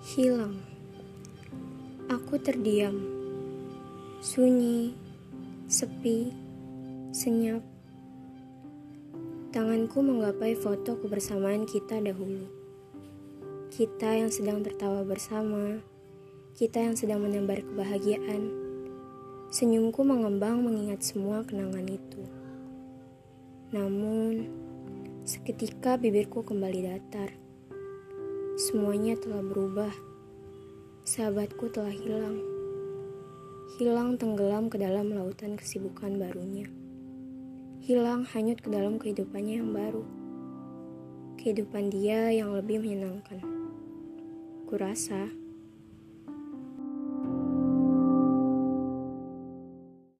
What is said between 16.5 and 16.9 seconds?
kita